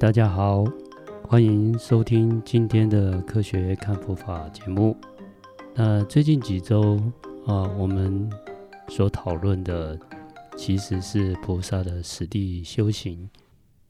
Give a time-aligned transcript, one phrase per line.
[0.00, 0.64] 大家好，
[1.24, 4.96] 欢迎收听今天的科学看佛法节目。
[5.74, 6.98] 那最近几周
[7.44, 8.30] 啊，我们
[8.88, 10.00] 所讨论的
[10.56, 13.28] 其实是菩萨的实地修行，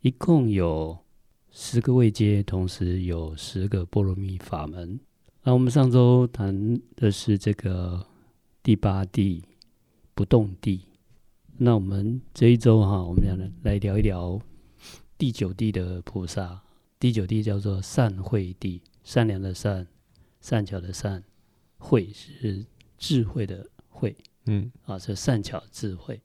[0.01, 0.99] 一共有
[1.53, 4.99] 十个位阶，同时有十个波罗蜜法门。
[5.45, 8.05] 那我们上周谈的是这个
[8.65, 9.45] 第八地
[10.13, 10.81] 不动地，
[11.57, 13.23] 那我们这一周哈，我们
[13.63, 14.41] 来来聊一聊。
[15.21, 16.63] 第九地的菩萨，
[16.99, 19.87] 第九地叫做善慧地，善良的善，
[20.41, 21.23] 善巧的善，
[21.77, 22.65] 慧是
[22.97, 24.17] 智慧的慧，
[24.47, 26.19] 嗯，啊，是善巧智慧。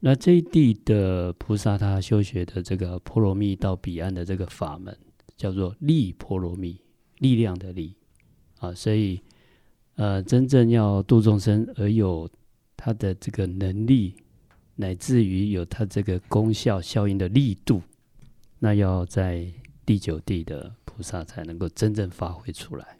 [0.00, 4.94] 那这一地的菩萨，他修学的这个波罗蜜到彼岸的这个法门，
[5.38, 6.78] 叫做力波罗蜜，
[7.20, 7.94] 力量的力，
[8.58, 9.22] 啊，所以，
[9.94, 12.28] 呃，真正要度众生而有
[12.76, 14.16] 他的这个能力，
[14.74, 17.80] 乃至于有他这个功效效应的力度。
[18.58, 19.52] 那要在
[19.86, 22.98] 第九地的菩萨才能够真正发挥出来，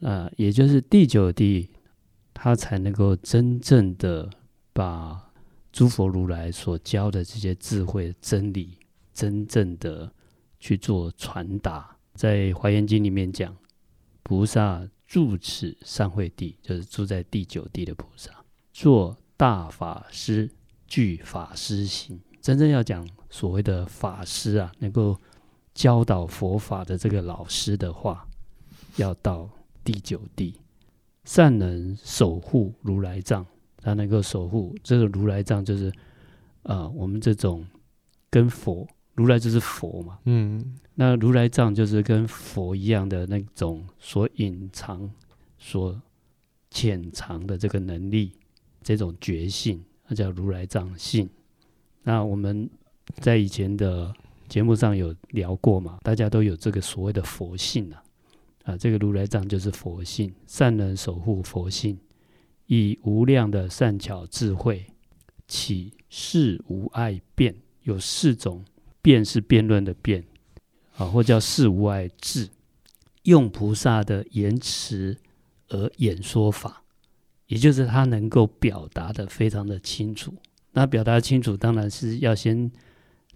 [0.00, 1.70] 啊、也就是第九地，
[2.32, 4.30] 他才能够真正的
[4.72, 5.30] 把
[5.72, 8.78] 诸佛如来所教的这些智慧真理，
[9.12, 10.12] 真正的
[10.58, 11.96] 去做传达。
[12.14, 13.56] 在《华严经》里面讲，
[14.22, 18.30] 菩萨住此善慧地，就是住在第九地的菩萨，
[18.72, 20.50] 做大法师，
[20.86, 22.20] 具法师行。
[22.44, 25.18] 真正要讲所谓的法师啊，能够
[25.72, 28.28] 教导佛法的这个老师的话，
[28.96, 29.48] 要到
[29.82, 30.60] 第九地，
[31.24, 33.46] 善能守护如来藏，
[33.78, 35.88] 他能够守护这个如来藏，就是
[36.64, 37.64] 啊、呃，我们这种
[38.28, 45.10] 跟佛如来就是佛嘛，嗯，那如来藏就是跟佛一样的那种所隐藏、
[45.56, 45.98] 所
[46.70, 48.32] 潜藏的这个能力，
[48.82, 51.26] 这种觉性，那叫如来藏性。
[52.04, 52.68] 那我们
[53.16, 54.14] 在以前的
[54.46, 55.98] 节目上有聊过嘛？
[56.02, 58.02] 大家都有这个所谓的佛性啊，
[58.64, 61.98] 啊，这个如来藏就是佛性，善能守护佛性，
[62.66, 64.84] 以无量的善巧智慧，
[65.48, 68.62] 起事无碍辩，有四种
[69.00, 70.22] 辩是辩论的辩
[70.96, 72.50] 啊，或叫事无碍智，
[73.22, 75.16] 用菩萨的言辞
[75.68, 76.84] 而演说法，
[77.46, 80.34] 也就是他能够表达得非常的清楚。
[80.76, 82.70] 那表达清楚，当然是要先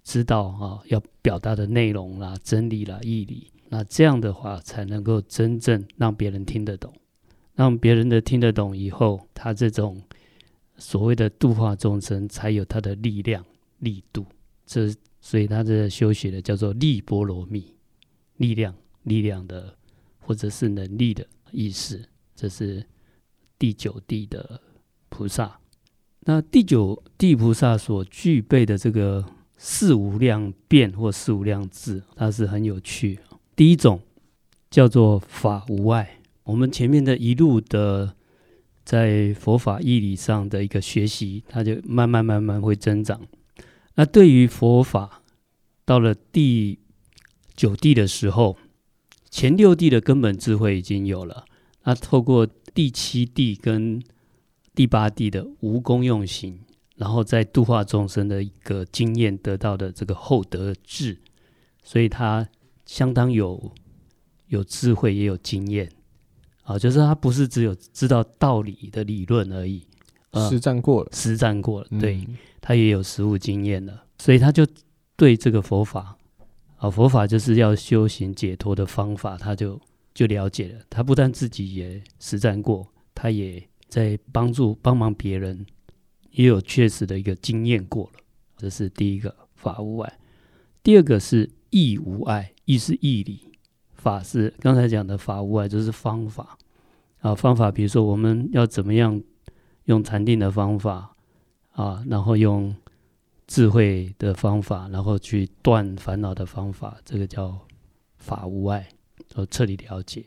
[0.03, 3.50] 知道啊，要表达的内容啦、真理啦、义理。
[3.69, 6.93] 那这样的话，才能够真正让别人听得懂，
[7.54, 10.03] 让别人的听得懂以后，他这种
[10.78, 13.44] 所谓的度化众生，才有他的力量、
[13.78, 14.27] 力度。
[14.66, 17.72] 这所以他这修学的叫做力波罗蜜，
[18.38, 19.72] 力量、力量的
[20.19, 22.03] 或者是能力的意思。
[22.34, 22.84] 这是
[23.59, 24.60] 第九地的
[25.09, 25.56] 菩萨。
[26.20, 29.24] 那第九地菩萨所具备的这个
[29.56, 33.18] 四无量变或四无量智，它是很有趣。
[33.56, 34.00] 第一种
[34.70, 38.14] 叫做法无碍，我们前面的一路的
[38.84, 43.20] 在佛法义理上的一个学习，它就慢慢慢慢会增长。
[43.94, 45.22] 那对于佛法
[45.84, 46.78] 到了第
[47.56, 48.56] 九地的时候，
[49.30, 51.44] 前六地的根本智慧已经有了，
[51.84, 54.00] 那透过第七地跟
[54.78, 56.56] 第八地的无功用行，
[56.94, 61.19] 然后在度化众生的一个经验得到的这个厚德智，
[61.83, 62.49] 所以他
[62.87, 63.72] 相当有
[64.47, 65.91] 有智慧，也有经验
[66.62, 69.84] 啊，就是他不是只有知道道理的理论而已，
[70.31, 74.65] 呃、实战过了，实战过了，对、嗯、他也有实物经验了，所以他就
[75.16, 76.16] 对这个佛法
[76.77, 79.81] 啊，佛法就是要修行解脱的方法，他就
[80.15, 80.84] 就了解了。
[80.89, 83.67] 他不但自己也实战过，他也。
[83.88, 85.65] 在帮助帮忙别人，
[86.31, 88.21] 也有确实的一个经验过了，
[88.56, 90.19] 这是第一个法无碍。
[90.82, 93.50] 第二个是义无碍，义是义理，
[93.94, 96.59] 法是刚才讲的法无碍，就是方法
[97.21, 99.22] 啊，方法比如说我们要怎么样
[99.84, 101.16] 用禅定的方法
[101.72, 102.77] 啊，然后用
[103.47, 107.59] 智慧的方法，然后去断烦恼的方法，这个叫
[108.18, 108.89] 法无碍，
[109.36, 110.27] 要彻底了解。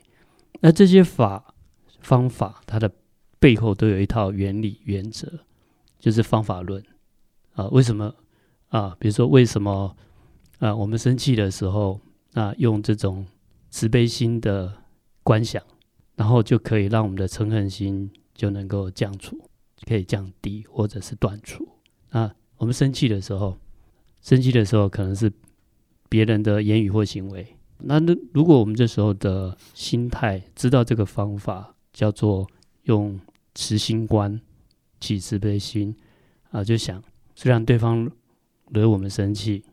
[0.60, 1.54] 那这些法
[2.00, 2.90] 方法它的。
[3.42, 5.40] 背后都有一套原理原则，
[5.98, 6.80] 就是方法论
[7.54, 7.66] 啊。
[7.72, 8.14] 为什么
[8.68, 8.96] 啊？
[9.00, 9.96] 比如说，为什么
[10.60, 10.72] 啊？
[10.72, 12.00] 我们生气的时候
[12.34, 13.26] 啊，用这种
[13.68, 14.72] 慈悲心的
[15.24, 15.60] 观想，
[16.14, 19.36] 然后就可以让我们的嗔恨心就能够降除，
[19.88, 21.66] 可以降低或者是断除
[22.10, 22.32] 啊。
[22.58, 23.58] 我们生气的时候，
[24.20, 25.32] 生气的时候可能是
[26.08, 27.44] 别人的言语或行为。
[27.78, 32.46] 那那如果我们这时候的心态知道这个方法，叫做
[32.84, 33.18] 用。
[33.54, 34.40] 慈心观，
[35.00, 35.94] 起慈悲心
[36.50, 37.02] 啊，就想，
[37.34, 38.10] 虽然对方
[38.70, 39.64] 惹我们生气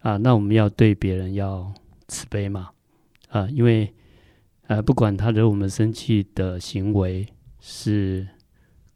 [0.00, 1.72] 啊，那我们要对别人要
[2.08, 2.70] 慈悲嘛，
[3.28, 3.92] 啊，因为
[4.68, 7.26] 呃，不管他惹我们生气的行为
[7.60, 8.26] 是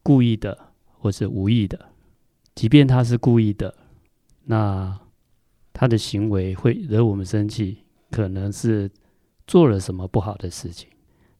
[0.03, 1.93] 故意的或是无意的，
[2.55, 3.75] 即便他是故意的，
[4.45, 4.99] 那
[5.73, 8.91] 他的行为会惹我们生气，可能是
[9.47, 10.89] 做了什么不好的事情。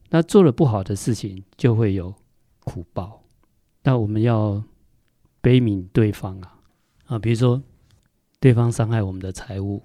[0.09, 2.13] 那做了不好的事情，就会有
[2.63, 3.23] 苦报。
[3.83, 4.63] 那我们要
[5.41, 6.59] 悲悯对方啊，
[7.05, 7.61] 啊，比如说
[8.39, 9.81] 对方伤害我们的财物，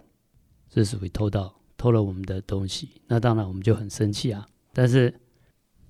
[0.69, 4.47] 这属于偷盗，偷了我们的东西，那当然我们就很生气啊。
[4.73, 5.13] 但是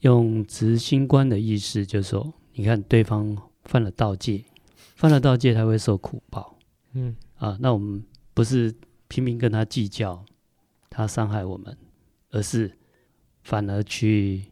[0.00, 4.44] 用执行观的意思，就是说，你看对方犯了盗戒，
[4.94, 6.58] 犯了盗戒，他会受苦报。
[6.92, 8.04] 嗯，啊，那我们
[8.34, 8.74] 不是
[9.08, 10.24] 拼命跟他计较，
[10.88, 11.76] 他伤害我们，
[12.30, 12.76] 而是。
[13.42, 14.42] 反而去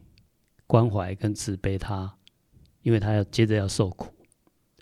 [0.65, 2.15] 关怀跟慈悲他，
[2.85, 4.13] 因为他要接着要受苦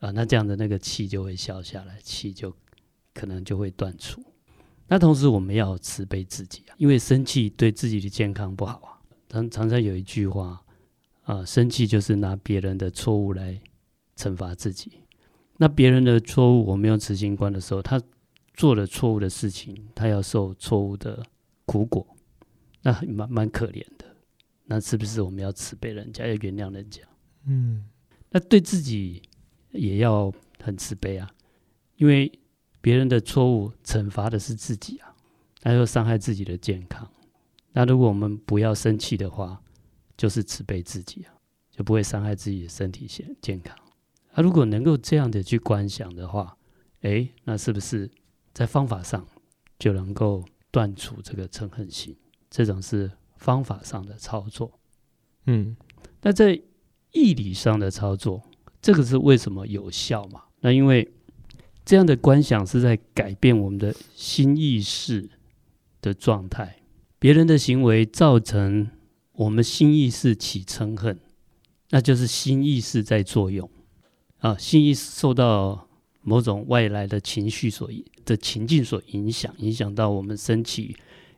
[0.01, 2.53] 啊，那这样的那个气就会消下来，气就
[3.13, 4.21] 可能就会断除。
[4.89, 8.99] 那同时我们要慈悲自己啊，因为生气对自己的健康不好啊。
[9.29, 10.61] 常常常有一句话
[11.23, 13.57] 啊，生气就是拿别人的错误来
[14.17, 14.99] 惩罚自己。
[15.55, 18.01] 那别人的错误，我们用慈心观的时候，他
[18.53, 21.23] 做了错误的事情，他要受错误的
[21.65, 22.05] 苦果。
[22.81, 24.05] 那蛮蛮可怜的，
[24.65, 27.01] 那是不是我们要慈悲人家，要原谅人家？
[27.45, 27.83] 嗯，
[28.33, 29.21] 那对自己
[29.71, 31.31] 也要很慈悲啊，
[31.97, 32.31] 因为
[32.81, 35.15] 别人的错误惩罚的是自己啊，
[35.61, 37.07] 那又伤害自己的健康。
[37.71, 39.61] 那如果我们不要生气的话，
[40.17, 41.33] 就是慈悲自己啊，
[41.69, 43.77] 就不会伤害自己的身体健健康。
[44.33, 46.57] 那如果能够这样的去观想的话，
[47.01, 48.09] 诶，那是不是
[48.51, 49.25] 在方法上
[49.77, 52.17] 就能够断除这个嗔恨心？
[52.49, 54.79] 这种是方法上的操作，
[55.45, 55.77] 嗯，
[56.21, 56.59] 那在
[57.13, 58.43] 义理上的操作，
[58.81, 60.41] 这个是为什么有效嘛？
[60.59, 61.09] 那因为
[61.85, 65.29] 这样的观想是在改变我们的心意识
[66.01, 66.81] 的状态，
[67.17, 68.89] 别人的行为造成
[69.31, 71.17] 我们心意识起嗔恨，
[71.89, 73.69] 那就是心意识在作用
[74.39, 75.87] 啊，心意识受到
[76.21, 77.89] 某种外来的情绪所
[78.25, 80.95] 的情境所影响，影响到我们升起。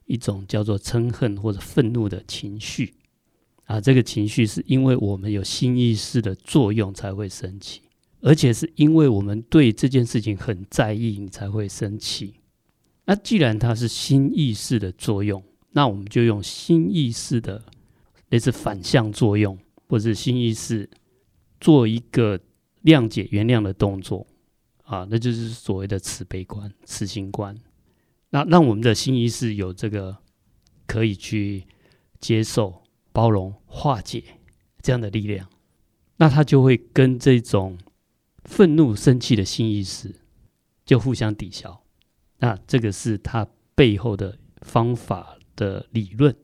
[0.07, 2.93] 一种叫做嗔恨或者愤怒的情绪，
[3.65, 7.81] 啊，这个情绪是因为我们有心意识的作用才会生气，
[8.21, 12.35] 而且是因为我们对这件事情很在意，你才会生气。
[13.05, 17.63] 那既然它是心意识的作用，那我们就用心意识的
[18.29, 19.57] 类似反向作用，
[19.87, 20.89] 或者心意识
[21.59, 22.39] 做一个
[22.83, 24.25] 谅解、原谅的动作，
[24.83, 27.59] 啊，那就是所谓的慈悲观、慈心观。
[28.29, 30.17] 那让我们的心意识有这个
[30.85, 31.63] 可以去
[32.19, 32.81] 接受、
[33.15, 34.21] 包容、化解
[34.81, 35.49] 这样的力量，
[36.17, 37.77] 那他就会跟这种
[38.43, 40.13] 愤怒、生气的新意识
[40.85, 41.81] 就互相抵消。
[42.39, 46.35] 那这个是他背后的方法的理论，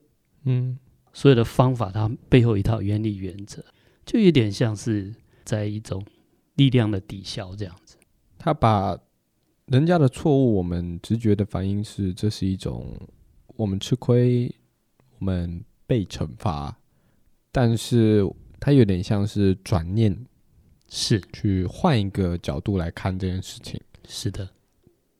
[0.44, 0.78] 嗯，
[1.12, 3.62] 所有的方法它背后一套原理原则，
[4.06, 5.14] 就有点像是
[5.44, 6.02] 在一种
[6.54, 7.98] 力量的抵消这样子。
[8.38, 8.98] 他把。
[9.66, 12.98] 人家的错误，我们直觉的反应是这是一种
[13.54, 14.52] 我们吃亏，
[15.18, 16.74] 我们被惩罚，
[17.50, 18.26] 但是
[18.58, 20.16] 他有点像是转念，
[20.88, 23.78] 是去换一个角度来看这件事情。
[24.08, 24.48] 是的，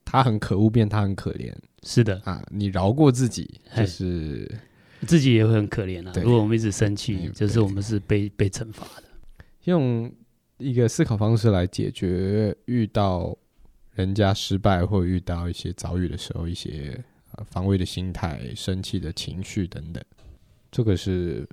[0.03, 1.55] 他很可恶，变他很可怜。
[1.83, 4.51] 是的啊，你饶过自己，就是
[5.07, 6.13] 自己也会很可怜啊。
[6.23, 9.05] 如果我们一直生气，就是我们是被被惩罚的。
[9.65, 10.11] 用
[10.57, 13.37] 一个思考方式来解决遇到。
[13.95, 16.99] 人家失败或遇到一些遭遇的时候，一些
[17.33, 20.03] 呃防卫的心态、生气的情绪等等，
[20.73, 21.49] 这个是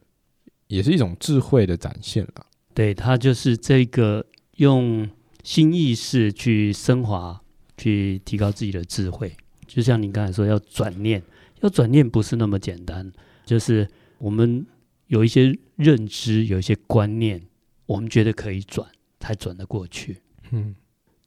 [0.65, 2.47] 也是一种智慧的展现了。
[2.73, 5.07] 对，它就是这个用
[5.43, 7.39] 新意识去升华、
[7.77, 9.31] 去提高自己的智慧。
[9.67, 11.21] 就像你刚才说，要转念，
[11.59, 13.11] 要转念不是那么简单，
[13.45, 14.65] 就是我们
[15.05, 17.39] 有一些认知、有一些观念，
[17.85, 18.87] 我们觉得可以转，
[19.19, 20.17] 才转得过去。
[20.49, 20.73] 嗯。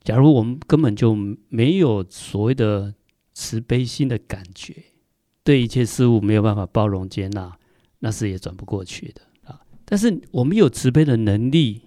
[0.02, 1.16] 假如我们根本就
[1.48, 2.92] 没有所谓的
[3.34, 4.74] 慈悲心的感觉，
[5.44, 7.56] 对一切事物没有办法包容接纳，
[8.02, 9.60] 那是也转不过去的啊。
[9.84, 11.80] 但是我们有慈悲的能力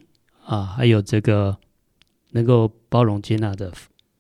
[0.46, 1.58] 啊，还有这个
[2.32, 3.74] 能够包容接纳的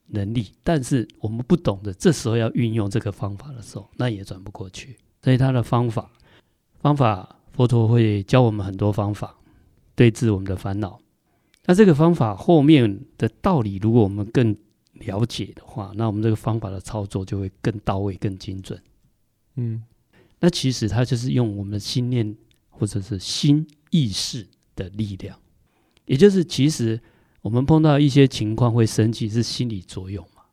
[0.07, 4.97] 能力，但是我们不懂得这时候要运用这个方法的时候，那也转不过去。
[5.23, 6.11] 所以他的方法，
[6.79, 9.37] 方法佛陀会教我们很多方法，
[9.95, 10.99] 对治我们的烦恼。
[11.65, 14.55] 那这个方法后面的道理，如果我们更
[14.93, 18.79] 了解的话，那我们这个方法的操作就会更到位、更精准。
[19.55, 19.83] 嗯，
[20.39, 22.35] 那其实它就是用我们的心念
[22.69, 25.39] 或者是心意识的力量，
[26.05, 26.99] 也就是其实
[27.41, 30.43] 我们碰到一些情况会生气，是心理作用嘛。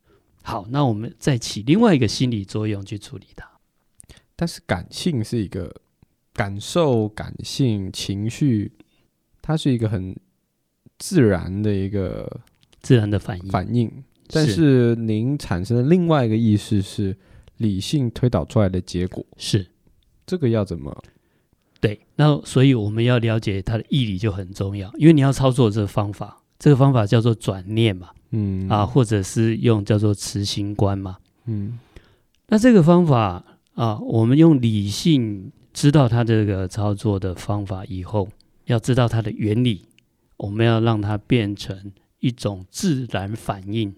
[0.43, 3.49] 好，那我们再起另外一个心理作用去处理它。
[4.37, 5.75] 但是感性是一个
[6.33, 8.73] 感受、感性、情绪，
[9.41, 10.17] 它是一个很
[10.99, 12.41] 自然的一个
[12.81, 13.49] 自然的反应。
[13.51, 14.03] 反应。
[14.29, 17.17] 但是您产生的另外一个意识是
[17.59, 19.67] 理性推导出来的结果，是
[20.27, 20.97] 这个要怎么？
[21.81, 31.79] 对，那所以我们要了解它的义理就很重要，因为你要操作这个方法，这个方法叫做转念嘛，嗯啊，或者是用叫做慈心观嘛，嗯，
[32.47, 38.29] 那这个方法啊，我们用理性知道它这个操作的方法以后，
[38.67, 39.85] 要知道它的原理，
[40.37, 43.93] 我们要让它变成一种自然反应。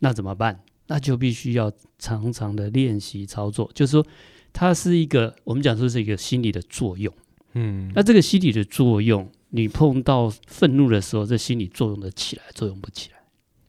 [0.00, 0.60] 那怎么办？
[0.86, 3.70] 那就必须要常常的练习操作。
[3.74, 4.06] 就是说，
[4.52, 7.12] 它是一个我们讲说是一个心理的作用。
[7.54, 13.18] 嗯，那这个心理的作用，你碰到愤怒的时候，这心理作用的起来，作用不起来。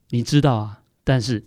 [0.10, 1.44] 你知道啊，但是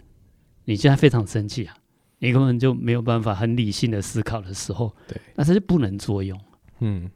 [0.65, 1.77] 你现在非常生气啊，
[2.19, 6.39] 你根本就没有办法很理性的思考的时候，对，那它就不能作用。
[6.81, 7.11] 嗯，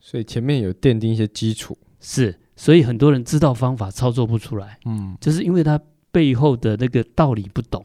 [0.00, 4.78] 所以前面有奠定一些基础，是，所以很多人知道方法，操作不出来。
[4.84, 5.80] 嗯，就是因为他。
[6.10, 7.84] 背后的那个道理不懂，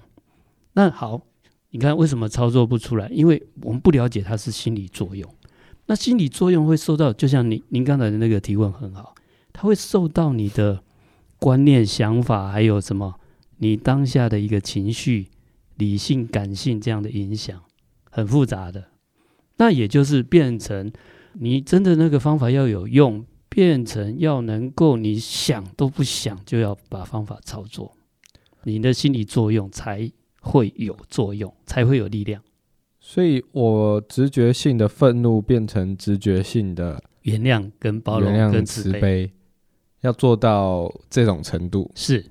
[0.72, 1.22] 那好，
[1.74, 3.08] 你看为什么操作不出来？
[3.10, 5.28] 因为我们不了解它是心理作用。
[5.88, 9.16] 那心理作用会受到，就像您您刚才的那个提问很好，
[9.52, 10.84] 它会受到你的
[11.40, 13.16] 观念、想法，还有什么
[13.58, 15.30] 你当下的一个情绪、
[15.78, 17.60] 理性、感性这样的影响，
[18.12, 18.90] 很复杂的。
[19.58, 20.92] 那也就是变成
[21.34, 27.96] 你真的那个方法要有用，变成要能够你想都不想就要把方法操作。
[28.64, 30.12] 你的心理作用才
[30.44, 32.44] 会有作用，才会有力量。
[33.00, 39.32] 所以，我直觉性的愤怒变成直觉性的原谅跟包容、跟慈悲，
[40.02, 42.26] 要做到这种程度，是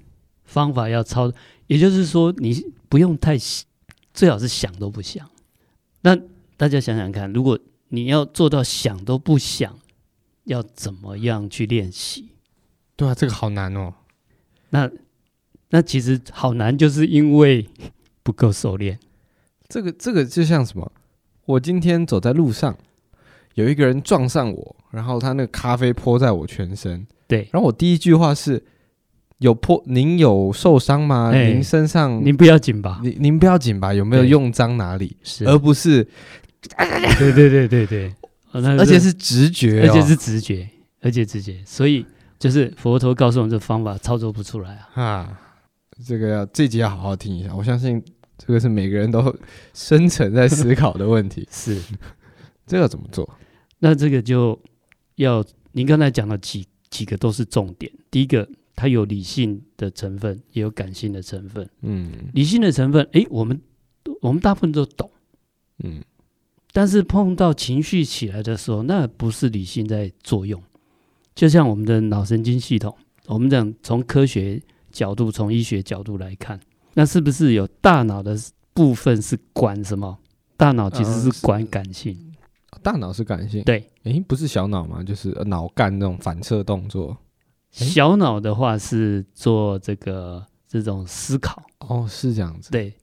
[0.45, 1.33] 方法要超。
[1.66, 2.54] 也就是说，你
[2.90, 3.37] 不用太
[4.12, 5.28] 最好是想都不想。
[6.02, 6.14] 那
[6.59, 9.78] 大家想想看，如果你要做到想都不想，
[10.45, 12.33] 要怎么样去练习？
[12.95, 13.95] 对啊，这个好难哦。
[14.69, 14.90] 那。
[15.75, 17.66] 那其实好难，就是因为
[18.23, 18.99] 不够熟练。
[19.69, 20.93] 这个这个就像什么？
[21.45, 22.76] 我今天走在路上，
[23.55, 27.07] 有一个人撞上我，然后他那个咖啡泼在我全身。
[27.26, 28.62] 对，然后我第一句话是：
[29.38, 29.83] 有泼？
[29.87, 31.31] 您有受伤吗？
[31.33, 32.25] 欸、您身上？
[32.25, 33.00] 您不要紧吧？
[33.02, 33.93] 您您不要紧吧？
[33.93, 35.17] 有没有用脏哪里？
[35.23, 36.07] 是，而不是。
[37.19, 38.14] 对对对对对，
[38.52, 40.69] 而且是直觉、哦，而且是直觉，
[41.00, 41.57] 而且直觉。
[41.64, 42.07] 所以
[42.38, 45.02] 就是佛陀告诉我们，这方法操作不出来啊。
[45.02, 45.41] 啊
[46.04, 48.02] 这个要这集要好好听一下，我相信
[48.37, 49.35] 这个是每个人都
[49.73, 51.47] 深层在思考的问题。
[51.50, 51.80] 是，
[52.66, 53.28] 这要怎么做？
[53.78, 54.61] 那这个就
[55.16, 57.90] 要您刚才讲的几几个都是重点。
[58.11, 61.68] 第一个，它有理性的成分，也有感性的成分。
[61.82, 63.61] 嗯，理性的成分，诶，我们
[64.21, 65.11] 我们大部分都懂。
[65.85, 66.02] 嗯，
[66.73, 70.62] 但是碰到情绪起来的时候，那不是理性在作用。
[71.35, 74.61] 就像我们的脑神经系统，我们讲从科学。
[74.92, 76.61] 角度从医学角度来看，
[76.94, 78.37] 那是不是有大脑的
[78.75, 80.18] 部分是管什么？
[80.56, 82.16] 大脑其实是管感性，
[82.70, 83.64] 呃、大脑是感性。
[83.64, 85.02] 对，诶，不是小脑吗？
[85.02, 87.16] 就是脑干那种反射动作。
[87.70, 91.61] 小脑的话是做这个这种思考。
[91.78, 92.70] 哦，是这样子。
[92.70, 92.94] 对，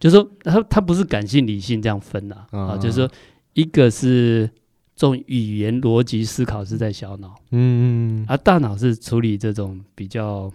[0.00, 3.10] 就是说它它不是感性理性这样分的啊，就是说
[3.52, 4.48] 一个是
[4.96, 10.50] 这种语言逻辑思考是在小脑，嗯，而大脑是处理这种比较。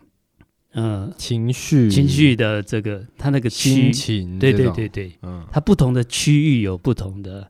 [0.74, 1.90] 嗯，情绪。
[1.90, 7.50] 情绪的这个，它那个心情，对对对对，嗯，它不同的区域有不同的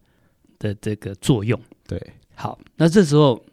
[0.59, 1.59] 的这个作用。
[1.87, 2.01] 对，
[2.35, 3.43] 好，那这时候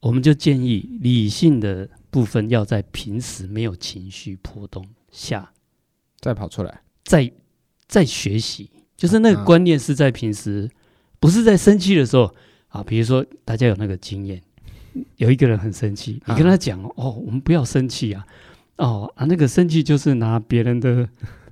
[0.00, 5.52] 我们就建议理性的部分要在平时没有情绪波动下
[6.20, 7.30] 再跑出来，再
[7.86, 10.70] 再学习，就是那个观念是在平时，
[11.20, 12.34] 不是在生气的时候。
[12.68, 12.82] 啊。
[12.82, 14.40] 比如说大家有那个经验，
[15.16, 18.26] 有一个人很生气，你跟他讲哦，我们不要生气啊。
[18.76, 21.08] 哦啊，那个生气就是拿别人的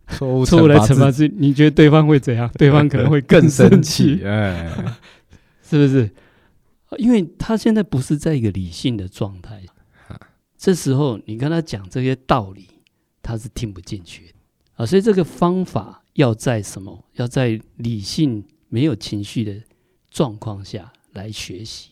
[0.09, 2.51] 错误错误来惩罚自己，你觉得对方会怎样？
[2.59, 4.69] 对方可能会更生气，哎，
[5.63, 6.11] 是不是？
[6.99, 9.63] 因为他现在不是在一个理性的状态，
[10.59, 12.67] 这时候你跟他讲这些道理，
[13.23, 14.35] 他是听不进去
[14.75, 14.85] 啊。
[14.85, 17.05] 所以这个方法要在什么？
[17.15, 19.55] 要在理性没有情绪的
[20.11, 21.91] 状况下来学习。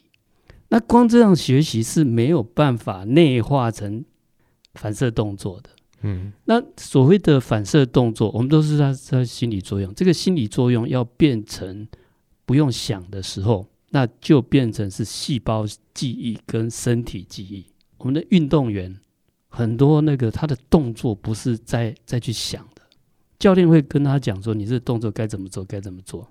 [0.71, 4.05] 那光这样学习是没有办法内化成。
[4.79, 5.71] 反射动作的，
[6.03, 9.93] 嗯，那所谓的反射动作，我们都是它它心理作用。
[9.95, 11.87] 这个心理作用要变成
[12.47, 17.67] 不用想的时候，那就变成是细胞记忆跟身体记忆。
[17.99, 18.97] 我们的运动员
[19.49, 22.83] 很多那个他的动作不是在再去想的，
[23.39, 26.29] 教练会跟他讲说，你这个动作该怎么做，该怎么做。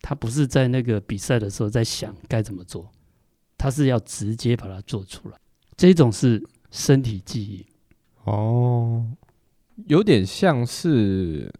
[0.00, 2.90] 他不是在那个比赛的时候在想该怎么做，
[3.58, 5.36] 他是要直接把它做出来。
[5.76, 7.64] 这种是身体记忆
[8.24, 9.04] 哦，
[9.88, 11.52] 有点像是，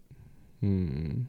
[0.61, 1.27] 嗯，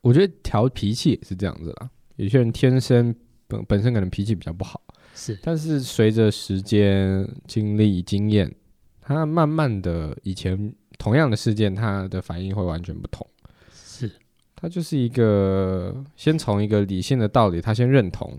[0.00, 1.90] 我觉得调脾气也是这样子啦。
[2.16, 3.14] 有些人天生
[3.46, 4.80] 本本身可能脾气比较不好，
[5.14, 8.54] 是，但是随着时间、经历、经验，
[9.00, 13.26] 他慢慢的，以前同样的事件，他的反应会完全不同。
[13.72, 14.10] 是，
[14.54, 18.36] 他就是一个先从一个理性的道理，他先认同，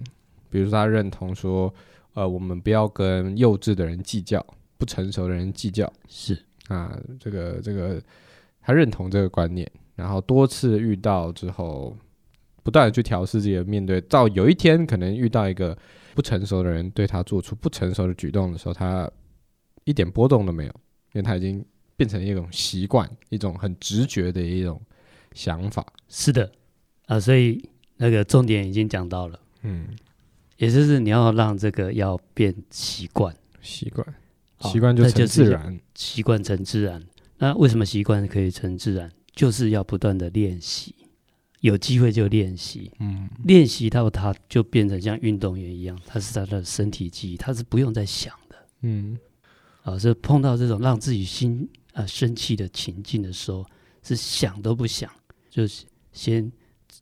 [0.49, 1.73] 比如说他认同说，
[2.13, 4.45] 呃，我们不要跟幼稚的人计较，
[4.79, 5.91] 不成熟的人计较。
[6.07, 6.35] 是
[6.69, 8.01] 啊，这个这个，
[8.59, 11.95] 他认同这个观念，然后多次遇到之后。
[12.61, 15.75] 不断的去调试自己的面对，到有一天可能遇到一个
[16.13, 19.09] 不成熟的人对他做出不成熟的举动的时候，他
[19.85, 20.71] 一点波动都没有，
[21.13, 24.79] 因为他已经变成一种习惯，一种很直觉的一种
[25.33, 25.83] 想法。
[26.09, 26.51] 是的，
[27.07, 29.87] 啊，所以那个重点已经讲到了，嗯，
[30.57, 34.05] 也就是你要让这个要变习惯，习惯，
[34.61, 37.01] 习惯就成自然，习惯成自然。
[37.37, 39.11] 那为什么习惯可以成自然？
[39.33, 40.95] 就是要不断的练习。
[41.61, 49.17] 有机会就练习，嗯，练习到它就变成像运动员一样，他是他的身体记忆，他是不用再想的，嗯，
[49.83, 53.65] 啊，是碰到这种让自己心啊、呃、生气的情境的时候，
[54.01, 55.11] 是想都不想，
[55.49, 56.49] 就是先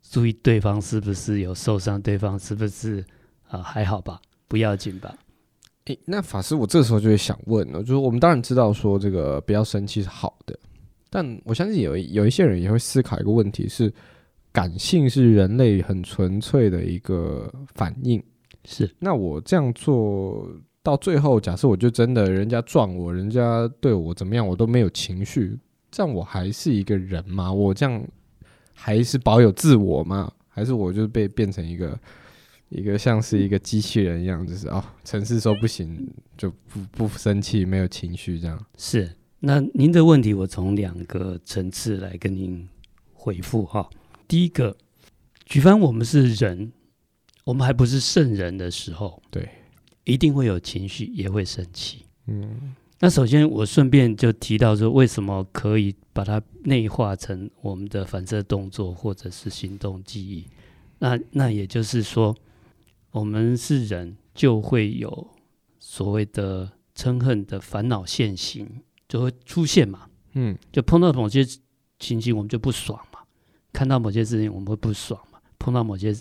[0.10, 3.02] 注意对方是不是有受伤，对方是不是
[3.44, 5.16] 啊、呃、还好吧，不要紧吧？
[5.88, 10.58] 诶、欸，那法师，我这时候就会想问了，就是我们当然知道说这个不要生气是好的，
[11.10, 13.94] 但我相信有有一些人也会思考一个问题是。
[14.54, 18.24] 感性是人类很纯粹的一个反应，
[18.66, 18.90] 是。
[18.98, 20.50] 那我这样做
[20.82, 25.56] 到最后，假设我就真的人家撞我，人家对我怎么样，我都没有情绪，
[25.92, 27.54] 这样我还是一个人吗？
[27.54, 28.04] 我这样
[28.74, 30.32] 还是保有自我吗？
[30.48, 31.96] 还是我就被变成一个
[32.70, 38.66] 一个像是一个机器人一样，就是哦，城市说不行就不不生气，没有情绪这样。
[38.78, 39.10] 是。
[39.40, 42.68] 那您的问题，我从两个层次来跟您
[43.14, 43.88] 回复哈。
[44.28, 44.76] 第一个，
[45.46, 46.72] 举凡我们是人，
[47.44, 49.48] 我们还不是圣人的时候，对，
[50.06, 52.04] 一定会有情绪，也会生气。
[52.26, 60.48] 嗯，那首先我顺便就提到说，为什么可以把它内化成我们的反射动作或者是行动记忆？
[60.98, 62.36] 那那也就是说，
[63.18, 65.28] 我们是人，就会有
[65.80, 68.70] 所谓的嗔恨的烦恼现行
[69.10, 70.08] 就会出现嘛。
[70.34, 71.44] 嗯，就碰到某些
[71.98, 73.20] 情形，我们就不爽嘛。
[73.74, 75.40] 看到某些事情，我们会不爽嘛？
[75.58, 76.16] 碰到某些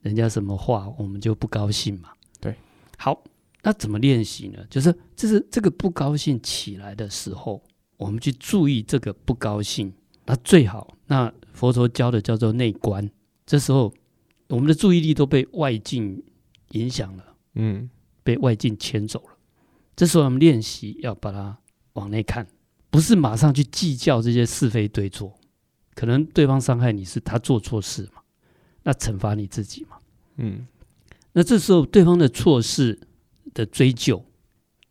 [0.00, 2.08] 人家什么话，我们就不高兴嘛？
[2.40, 2.56] 对。
[2.96, 3.22] 好，
[3.62, 4.64] 那怎么练习呢？
[4.70, 7.62] 就是这是这个不高兴起来的时候，
[7.98, 9.92] 我们去注意这个不高兴。
[10.24, 13.06] 那最好，那佛陀教的叫做内观。
[13.44, 13.92] 这时候，
[14.48, 16.22] 我们的注意力都被外境
[16.70, 17.88] 影响了，嗯，
[18.22, 19.36] 被外境牵走了。
[19.96, 21.58] 这时候，我们练习要把它
[21.94, 22.46] 往内看，
[22.90, 25.34] 不是马上去计较这些是非对错。
[25.94, 28.22] 可能对方伤害你是他做错事嘛？
[28.84, 29.98] 那惩罚你自己嘛？
[30.36, 30.66] 嗯，
[31.32, 33.00] 那这时候对方的错事
[33.52, 34.24] 的追究，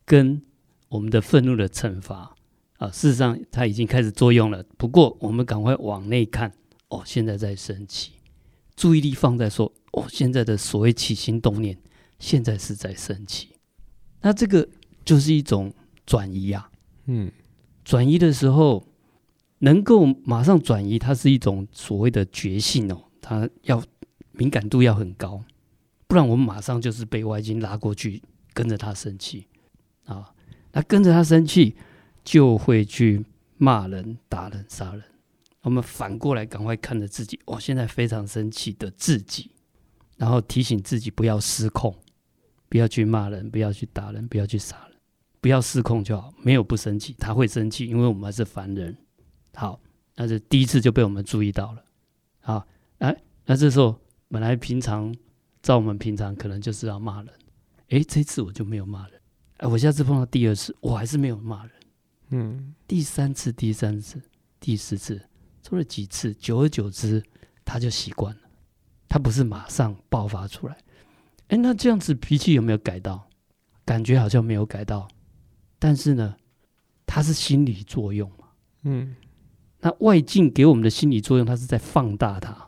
[0.03, 0.41] 跟
[0.89, 2.35] 我们的愤怒的惩罚
[2.77, 4.61] 啊，事实上它已经开始作用了。
[4.77, 6.51] 不过我们赶快往内看，
[6.89, 8.11] 哦，现在在生气，
[8.75, 11.77] 注意力放在说，哦，现在的所谓起心动念，
[12.19, 13.49] 现在是在生气。
[14.21, 14.67] 那这个
[15.03, 15.73] 就是一种
[16.05, 16.69] 转移啊。
[17.05, 17.31] 嗯，
[17.83, 18.87] 转移的时候。
[19.59, 23.83] 能够马上转移，它是一种所谓的觉性哦，它要
[24.33, 25.43] 敏感度要很高，
[26.05, 28.21] 不然我们马上就是被外境拉过去，
[28.53, 29.47] 跟着他生气
[30.05, 30.31] 啊，
[30.73, 31.75] 那跟着他生气
[32.23, 33.25] 就会去
[33.57, 35.03] 骂人、打人、杀人。
[35.61, 39.49] 我们反过来赶快看着自己，哦，现在非常生气的自己，
[40.17, 41.95] 然后提醒自己不要失控，
[42.67, 44.97] 不要去骂人，不要去打人，不要去杀人，
[45.39, 46.33] 不要失控就好。
[46.43, 48.97] 没有不生气，他会生气，因为我们还是凡人。
[49.53, 49.79] 好，
[50.15, 51.83] 那是第一次就被我们注意到了。
[52.41, 55.15] 好，哎，那这时候本来平常
[55.61, 57.33] 照我们平常可能就是要骂人，
[57.89, 59.21] 哎，这次我就没有骂人。
[59.57, 61.71] 哎，我下次碰到第二次，我还是没有骂人。
[62.29, 64.21] 嗯，第三次、第三次、
[64.59, 65.21] 第四次，
[65.61, 67.23] 做了几次，久而久之，
[67.63, 68.41] 他就习惯了。
[69.07, 70.77] 他不是马上爆发出来。
[71.47, 73.27] 哎，那这样子脾气有没有改到？
[73.85, 75.07] 感觉好像没有改到，
[75.79, 76.35] 但是呢，
[77.05, 78.49] 它是心理作用嘛。
[78.83, 79.15] 嗯。
[79.79, 82.67] 那外境给我们的心理作用，它是在放大它。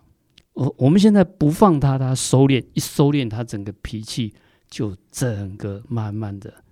[0.54, 4.34] 我我们现在不放它，它收敛，一收敛，它整个脾气
[4.70, 6.64] 就整个慢慢的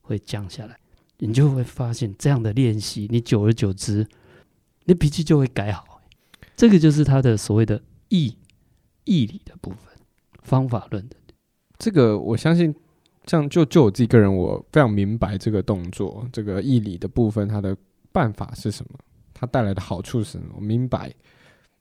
[0.00, 0.78] 会降下来。
[1.18, 4.06] 你就会发现这样的练习，你久而久之，
[4.84, 6.00] 你脾气就会改好。
[6.54, 8.36] 这个就是他的所谓的义
[9.08, 9.78] 义理的部分，
[10.42, 11.16] 方法论的。
[11.78, 12.74] 这个我相信，
[13.26, 17.76] 像就就我自己个人，我非常明白这个动作，这个义理的部分，它的
[18.12, 18.98] 办法是什么，
[19.32, 21.14] 它带来的好处是什么，我明白。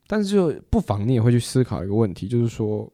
[0.07, 2.89] 但是就不妨你也会去思考一个问题，就是说，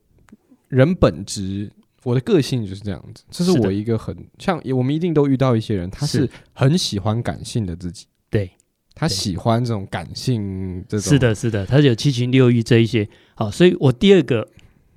[0.70, 1.72] 人本质，
[2.04, 8.13] 我的个性就是这样子，这是我一个很像我们一定都遇到一些人，他是很喜欢感性的自己，对，
[8.96, 13.08] 他喜欢这种感性这种，是的，是的，他有七情六欲这一些。
[13.36, 14.48] 好，所以我第二个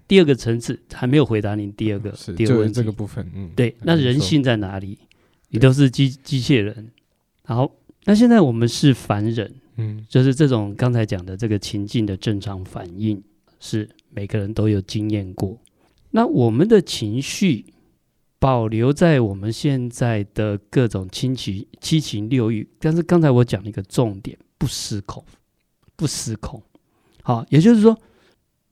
[0.06, 4.98] 第二个层次还没有回答您第二个是第二个问题，这个部分，嗯，对，那人性在哪里？
[5.48, 6.90] 你都是机机械人，
[7.46, 7.72] 然后
[8.04, 9.54] 那现在我们是凡人。
[9.78, 13.22] 嗯，就是这种刚才讲的这个情境的正常反应，
[13.60, 15.58] 是每个人都有经验过。
[16.12, 17.66] 那我们的情绪
[18.38, 25.24] 保留在我们现在的各种七情七情六欲，但是刚才我讲了一个重点，不失控，
[25.96, 26.62] 不失控。
[27.22, 27.98] 好，也就是说，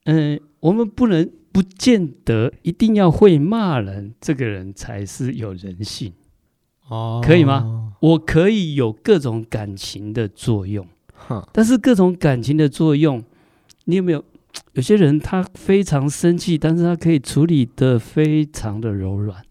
[0.05, 6.13] 嗯，我们不能不见得一定要会骂人，这个人才是有人性。
[6.87, 7.93] 哦，可以吗？
[7.99, 10.87] 我可以有各种感情的作用。
[11.51, 13.23] 但是各种感情的作用，
[13.85, 14.23] 你有没有？
[14.73, 19.43] 有些人他非常生气，但是他可以处理的非常的柔软。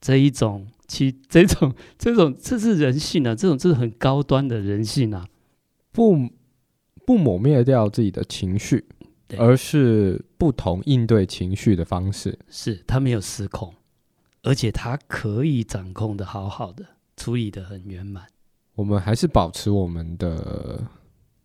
[0.00, 3.34] 这一种，其这种这种，这是人性啊！
[3.34, 5.26] 这种这是很高端的人性啊！
[5.92, 6.28] 不
[7.06, 8.84] 不抹灭掉自己的情绪，
[9.36, 12.38] 而是不同应对情绪的方式。
[12.48, 13.74] 是他没有失控，
[14.42, 16.84] 而且他可以掌控的好好的，
[17.16, 18.26] 处理的很圆满。
[18.74, 20.82] 我们还是保持我们的。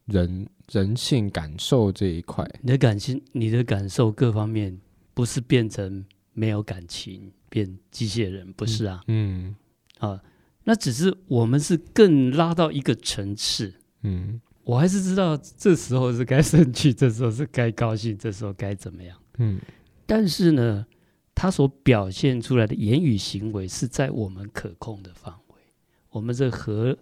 [0.06, 4.80] 人人性感受这一块，你的感性、你的感受各方面，
[5.16, 9.02] 不是变成没有感情，变机械人，不是啊？
[9.08, 9.56] 嗯，
[10.02, 10.22] 嗯啊，
[10.66, 13.74] 那只是我们是更拉到一个层次。
[14.04, 19.20] 嗯，我还是知道这时候是该生气，这时候是该高兴，这时候该怎么样？
[19.40, 19.60] 嗯，
[20.06, 20.86] 但是呢，
[21.34, 25.56] 他所表现出来的言语行为是在我们可控的范围，
[26.12, 26.96] 我们这合。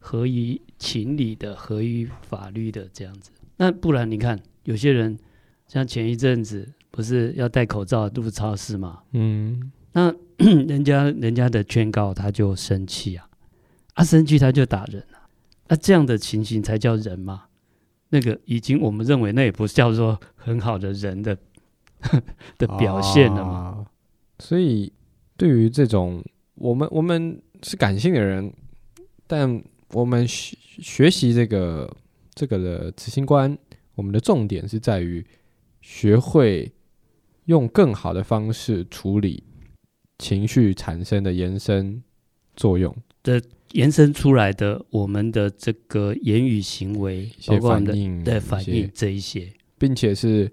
[0.00, 3.32] 合于情理的，合于法律的这样子。
[3.56, 5.18] 那不然你看，有些人
[5.66, 9.04] 像前一阵子不是要戴口罩入超市嘛？
[9.12, 10.12] 嗯，那
[10.66, 13.28] 人家人家的劝告他就生气啊，
[13.94, 15.30] 啊生气他就打人啊，
[15.68, 17.44] 那这样的情形才叫人嘛？
[18.08, 21.38] 那个已经我们认为那也不是叫做很好的人的
[22.58, 23.52] 的表现了嘛。
[23.52, 23.86] 啊，
[24.40, 24.92] 所以
[25.36, 26.20] 对于这种
[26.56, 28.52] 我们我们是感性的人，
[29.28, 31.96] 但我们学学习这个
[32.34, 33.56] 这个的执行观，
[33.94, 35.24] 我们的重点是在于
[35.80, 36.72] 学会
[37.48, 39.42] 用更好的方式处理
[40.18, 42.02] 情绪产生的延伸
[42.56, 50.50] 作用的延伸出来的我们的这个言语行为，包括反应的反应这一些，并且是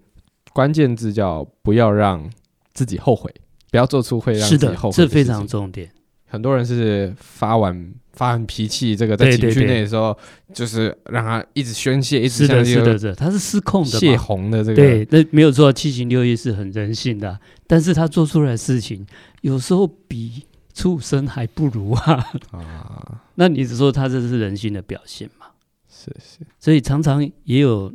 [0.54, 2.30] 关键字叫不要让
[2.74, 3.34] 自己后悔，
[3.72, 5.08] 不要做出会让自己后悔的。
[5.08, 5.90] 这非常重点。
[6.36, 10.18] 很多人是发完发完脾气，这个在情绪内的时候，
[10.54, 14.76] 就是让他一直宣泄，一直是的，是的，是的，他是失控的，泄洪的这个。
[14.76, 19.06] 对，那没有做到七情六欲是很人性的，但是他做出来的事情，
[19.42, 20.44] 有时候比
[20.74, 22.28] 畜生还不如啊。
[22.52, 25.48] 啊，那你只说他这是人性的表现嘛？
[25.90, 27.94] 是是，所以常常也有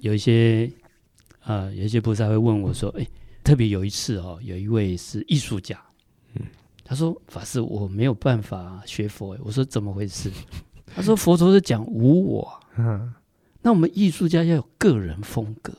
[0.00, 0.70] 有一些
[1.40, 3.06] 啊、呃，有一些菩萨会问我说：“哎，
[3.42, 5.80] 特别有一次哦，有一位是艺术家。”
[6.88, 10.32] 他说：“法师，我没有办法学佛。”我说：“怎么回事？”
[10.96, 13.12] 他说：“佛陀是讲无我，嗯，
[13.60, 15.74] 那我们艺术家要有个人风格。”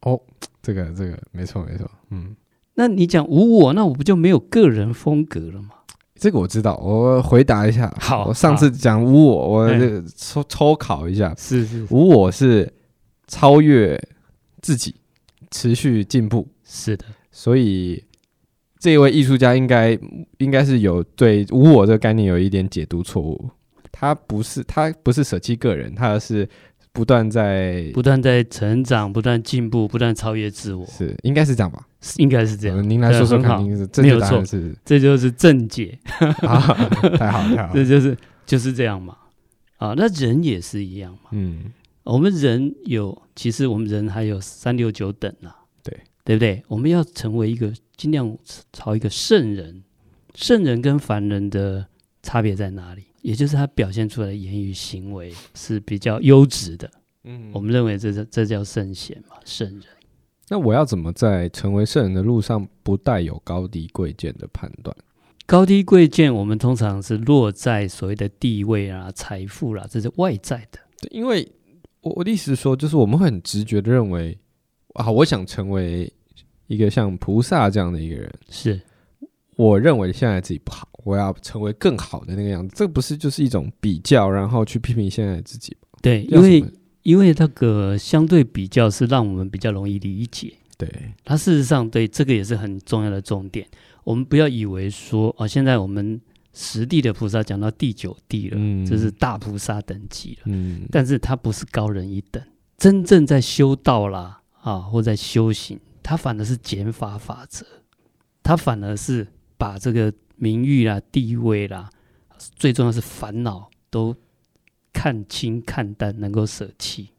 [0.00, 0.18] 哦，
[0.62, 2.34] 这个这个没错没错，嗯，
[2.72, 5.72] 那你讲无我，那我不就没有个人风格了吗？
[6.14, 7.94] 这个我知道，我回答一下。
[8.00, 12.72] 好，我上次讲无我，我这个抽抽考一下，是是，无我是
[13.26, 14.02] 超越
[14.62, 14.94] 自己，
[15.50, 18.02] 持续进步，是的，所以。
[18.80, 19.96] 这一位艺术家应该
[20.38, 23.50] 应该是有对无我这个概念有一点解读错误。
[23.92, 26.48] 他不是他不是舍弃个人，他而是
[26.90, 30.86] 不断在不断在成长，不断进步，不断超越自我。
[30.86, 31.86] 是应该是这样吧？
[32.16, 32.88] 应该是这样。
[32.88, 34.42] 您来说说看，您是没有错，
[34.82, 35.98] 这就是正解。
[36.06, 36.74] 太好
[37.18, 38.16] 太好，这就是
[38.46, 39.14] 就是这样嘛。
[39.76, 41.30] 啊，那人也是一样嘛。
[41.32, 41.64] 嗯，
[42.04, 45.59] 我们人有，其实我们人还有三六九等啊。
[46.38, 46.62] 对，不对？
[46.68, 47.72] 我们要成为一个。
[48.00, 48.34] 尽量
[48.72, 49.84] 朝一个圣人，
[50.34, 51.86] 圣人跟凡人的
[52.22, 53.02] 差别在哪里？
[53.20, 56.90] 也就是他表现出来的言语行为是比较优质的。
[57.24, 59.82] 嗯，我们认为这这这叫圣贤嘛，圣人。
[60.48, 64.96] 那我要怎么在成为圣人的路上不带有高低贵贱的判断？
[65.44, 70.78] 高低贵贱，我们通常是落在所谓的地位啊、财富啦，这是外在的。
[71.02, 71.46] 对，因为
[72.00, 74.38] 我我的意思是说，就是我们会很直觉的认为，
[74.94, 76.10] 啊，我想成为
[76.70, 78.80] 一个像菩萨这样的一个人，是
[79.56, 82.72] 我认为现在自己不好，我要成为更好的那个样子。
[82.76, 85.98] 这不是就是一种比较，然后去批评现在的自己吗？
[86.00, 86.64] 对，因为
[87.02, 90.54] 因为那个相对比较是让我们比较容易理解。
[90.78, 90.88] 对，
[91.24, 93.66] 他事实上对这个也是很重要的重点。
[94.04, 96.20] 我们不要以为说哦，现在我们
[96.54, 102.40] 十地的菩萨讲到第九地了，嗯，这是大菩萨等级了，嗯，但是他不是高人一等，
[102.78, 107.66] 真正在修道啦啊，或在修行，他反而是减法法则，
[108.42, 111.90] 他反而是把这个名誉啦、地位啦，
[112.56, 114.14] 最重要是烦恼都
[114.92, 117.10] 看清看淡，能够舍弃，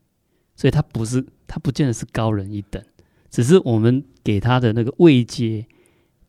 [0.55, 2.83] 所以他不是，他不见得是高人一等，
[3.29, 5.65] 只是我们给他的那个位阶。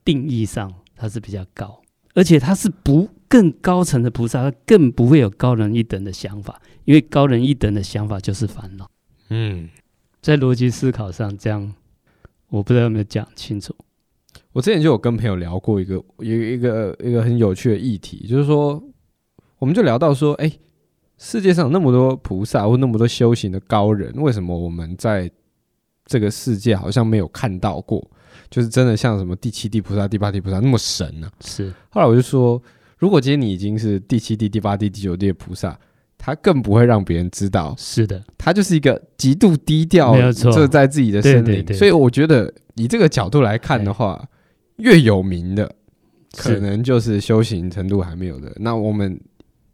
[0.05, 1.81] 定义上，他是比较高，
[2.15, 8.91] 而且他是不更高层的菩萨，他更不会有高人一等的想法，因为高人一等的想法就是烦恼。
[9.29, 9.69] 嗯，
[10.21, 11.73] 在逻辑思考上，这样
[12.53, 13.75] 我不知道有没有讲清楚。
[14.53, 18.83] 我之前就有跟朋友聊过一个有一个一个很有趣的议题，就是说，
[19.59, 20.61] 我们就聊到说，哎、欸，
[21.17, 25.31] 世界上有那么多菩萨或那么多修行的高人，为什么我们在
[26.05, 28.07] 这个世界好像没有看到过？
[28.51, 31.33] 就是真的像什么第七地菩萨、第八地菩萨那么神呢、啊？
[31.41, 31.73] 是。
[31.89, 32.63] 后来我就说，
[32.99, 35.79] 如果今天你已经是第七地、第八地、第九地的菩萨，
[36.25, 37.75] 他更不会让别人知道。
[37.77, 41.45] 是的，他就是一个极度低调，就在自己的森林。
[41.45, 41.77] 对对对。
[41.77, 44.25] 所以我觉得以这个角度来看的话，
[44.77, 45.75] 越有名的，
[46.37, 48.53] 可能就是修行程度还没有的。
[48.57, 49.21] 那我们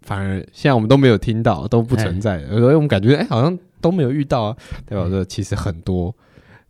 [0.00, 4.56] 反而现在我们都没有听到，都不存在，所以我们感觉哎，好像都没有遇到啊。
[4.87, 6.14] 代表说其实很多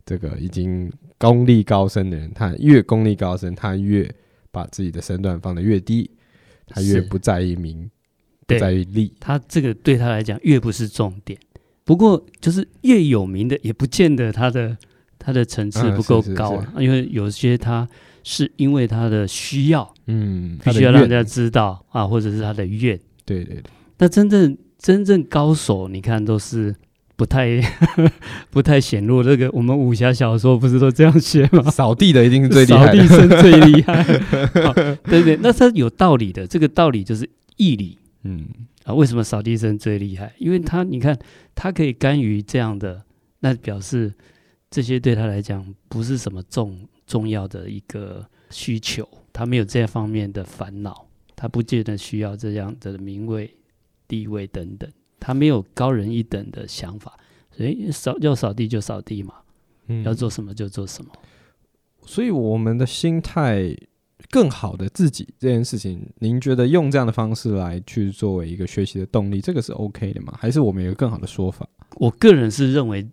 [0.05, 0.91] 这个已经。
[1.21, 4.09] 功力高深的人，他越功力高深，他越
[4.51, 6.09] 把自己的身段放得越低，
[6.65, 7.91] 他越不在意名，
[8.55, 9.13] 不在于利。
[9.19, 11.39] 他这个对他来讲越不是重点。
[11.83, 14.75] 不过，就是越有名的，也不见得他的
[15.17, 17.87] 他的层次不够高，啊，因为有些他
[18.23, 22.99] 是因为他的需要，嗯，必须要让人家知道啊，或者是他的愿。
[23.25, 23.63] 对对对。
[23.97, 26.75] 那真正真正高手，你看都是。
[27.19, 27.61] 不太
[28.49, 31.63] 不太显露，这个我们武侠小说不是都这样写吗？
[31.63, 34.03] 扫地的一定是最厉害，扫地僧最厉害，
[35.03, 38.47] 对对，那他有道理的，这个道理就是义理，嗯
[38.83, 40.33] 啊，为什么扫地僧最厉害？
[40.37, 41.17] 因为他你看
[41.55, 43.03] 他可以甘于这样的，
[43.39, 44.13] 那表示
[44.69, 53.55] 这些对他来讲不是什么重重要的一个需求，他没有这方面的烦恼，他不见得需要这样的名位、
[54.07, 54.89] 地位等等。
[55.19, 57.17] 他没有高人一等的想法，
[57.51, 59.35] 所以扫要扫地就扫地嘛，
[59.87, 61.11] 嗯，要做什么就做什么。
[62.05, 63.75] 所以我们的心态
[64.29, 70.33] 更好的自己这件事情，您觉得用这样的方式来去作为一个学习的动力，这个是 OK 的吗？
[70.37, 71.67] 还是我们有个更好的说法？
[71.95, 73.07] 我个人是认为，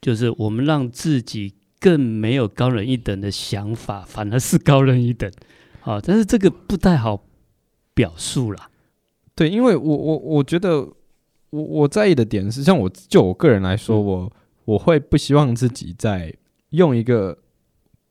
[0.00, 5.30] 就是我们让自己更没有高人一等的想法，反而是高人一等。
[5.80, 7.24] 好，但是这个不太好
[7.94, 8.70] 表述啦。
[9.34, 10.94] 对，因为我我我觉得。
[11.50, 14.30] 我我在意的点是，像我就我个人来说，我
[14.66, 16.30] 我会不希望自己在
[16.72, 17.38] 用一个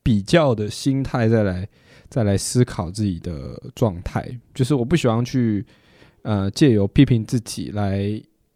[0.02, 1.68] 比较的心态再来
[2.08, 5.64] 再来思考自己的状态，就是我不喜欢去
[6.22, 8.00] 呃借由批评自己来，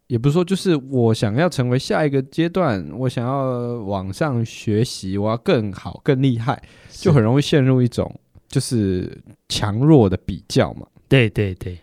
[0.07, 8.13] 也不是说就是我想要成为下一个阶段，我想要往上学习，我要更好更厉害，就很容易陷入一种
[8.49, 10.87] 就是强弱的比较嘛。
[11.09, 11.79] 对对对，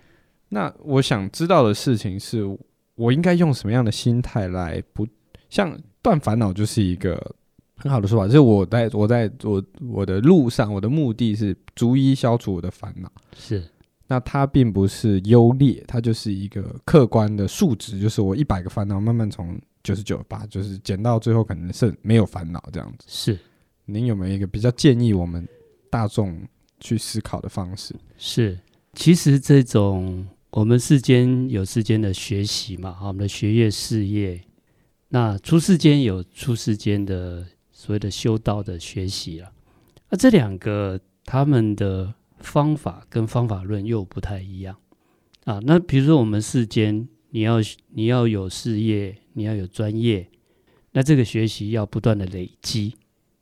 [0.49, 2.58] 那我想知道的事情是。
[2.95, 5.08] 我应该用什么样的心态来不
[5.49, 7.34] 像断烦恼，就是一个
[7.79, 8.27] 很好的说法。
[8.27, 13.11] 就是我在我在我我的路上，我的目的是逐一消除我的烦恼。
[13.37, 13.63] 是，
[14.07, 17.99] 那它并不是优劣，它就是一个客观的数值。
[17.99, 23.05] 就是我一百个烦恼，慢慢从九十九八，就是减到最后可能是没有烦恼这样子。
[23.07, 23.39] 是，
[23.85, 25.47] 您有没有一个比较建议我们
[25.89, 26.39] 大众
[26.79, 27.95] 去思考的方式？
[28.17, 28.59] 是，
[28.93, 30.27] 其实这种。
[30.51, 34.41] 我们世间有世间的学习嘛，我们的学业事业，
[35.09, 37.45] 那出世间有出世间的
[37.79, 39.49] 所谓的修道的学习啊，
[40.09, 44.75] 那这两个他们的方法跟方法论又不太一样。
[45.45, 45.61] 啊。
[45.63, 47.61] 那比如说我们世间，你要
[47.93, 50.29] 你要有事业，你要有专业，
[50.91, 52.95] 那这个学习要不断的累积，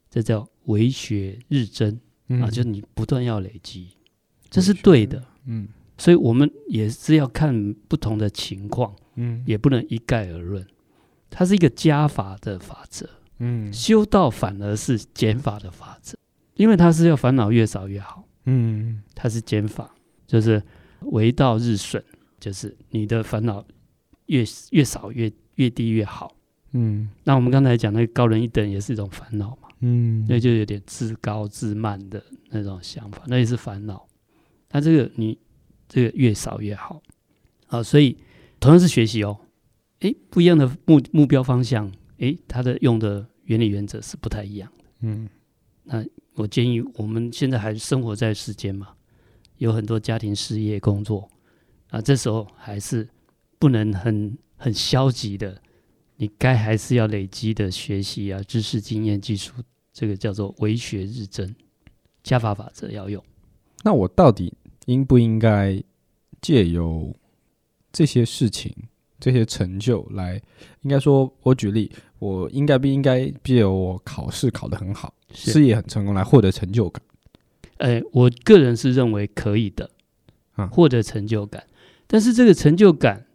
[0.08, 2.00] 这叫为学日增。
[2.28, 3.88] 啊，就是你不断要累积，
[4.52, 5.68] 这是对的，嗯。
[5.98, 10.64] 所以我们也是要看不同的情况，嗯，也不能一概而论。
[11.32, 16.18] 它是一个加法的法则，嗯，修道反而是减法的法则，
[16.56, 19.94] 因为它是要烦恼越少越好，嗯，它是减法，
[20.26, 20.62] 就是
[21.02, 22.04] 为道日损，
[22.40, 23.66] 就是你的烦恼
[24.28, 26.34] 越越少越越低越好。
[26.72, 34.08] 嗯，那我们刚才讲那个高人一等也是一种烦恼嘛，嗯，那就有点自高自慢的那种想法，那也是烦恼。
[34.72, 35.38] 那这个你
[35.88, 37.02] 这个越少越好。
[37.68, 38.18] 啊，所以
[38.60, 39.38] 同样是学习哦，
[40.00, 44.86] 诶，不一样的目目标方向，诶，它的用的原理原则是不太一样的。
[45.02, 45.30] 嗯，
[45.84, 46.04] 那
[46.36, 48.94] 我建议我们现在还生活在世间嘛，
[49.58, 51.30] 有很多家庭、事业、工作
[51.90, 53.08] 啊，这时候还是
[53.60, 55.62] 不能很很消极的。
[56.20, 59.54] 你该还是要累积的学习啊，知识、经验、技术，
[59.94, 61.54] 这个叫做为学日增，
[62.24, 63.24] 加法法则要用。
[63.84, 64.52] 那我到底
[64.88, 65.80] 应不应该
[66.42, 67.16] 借由
[67.92, 68.76] 这些事情、
[69.20, 70.42] 这些成就来？
[70.82, 77.02] 应该说，我举例，我应该不应该借由我考试考得很好，事业很成功来获得成就感？
[77.78, 79.90] 哎，我个人是认为可以的，
[80.54, 81.64] 啊，获得成就感。
[82.08, 83.26] 但是这个成就感，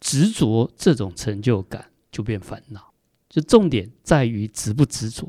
[0.00, 1.86] 执着这种成就感。
[2.12, 2.92] 就变烦恼，
[3.30, 5.26] 就重点在于执不执着，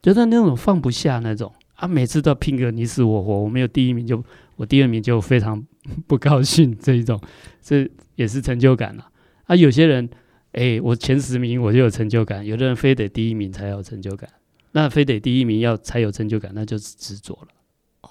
[0.00, 5.66] 就他那种放不下那种啊，每次都要拼个你死我活，我没有第一名就我第二名就非常
[6.06, 7.20] 不高兴，这一种
[7.60, 9.10] 这也是成就感了啊，
[9.46, 9.56] 啊。
[9.56, 10.08] 有些人
[10.52, 14.28] 哎，我前十名我就有成就感，有的人非得第一名才有成就感，
[14.72, 17.48] 那非得第一名要才有成就感，那就是执着了。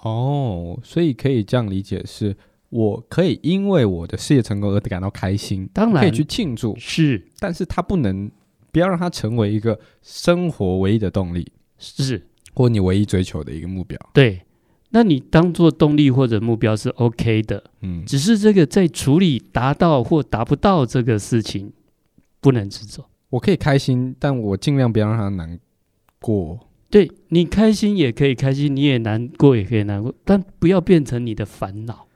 [0.02, 2.36] 哦，所以可以这样理解是。
[2.68, 8.28] 我可以因为我的事业成功而感到开心，当然可以去庆祝，是，但是它不能，
[8.72, 12.20] 不要让它成为一个生活唯一的动力，是，
[12.52, 13.96] 或你唯一追求的一个目标。
[14.12, 14.42] 对，
[14.90, 21.72] 那你当做动力或者目标是 OK 的，嗯，只是这个在处理达到或达不到这个事情，
[22.40, 23.04] 不能执着。
[23.30, 25.58] 我可以开心，但我尽量不要让他难
[26.20, 26.60] 过。
[26.88, 32.06] 对，你开心也可以开心，你也难过也可以难过，但不要变成你的烦恼。